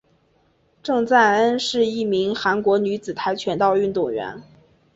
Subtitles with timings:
[0.81, 4.41] 郑在恩是一名韩国女子跆拳道运动员。